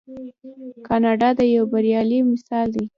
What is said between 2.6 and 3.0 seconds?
دی.